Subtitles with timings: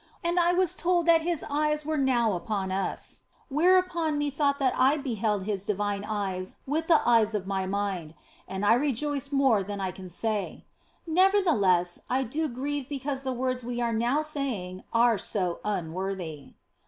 [0.23, 4.97] And I was told that His eyes were now upon us; whereupon methought that I
[4.97, 8.15] beheld His divine eyes with the eyes of my mind,
[8.47, 10.65] and I rejoiced more than I can say.
[11.05, 16.53] Nevertheless, I do grieve because the words we are now saying are so unworthy.